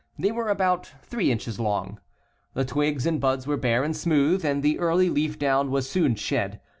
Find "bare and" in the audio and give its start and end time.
3.55-3.95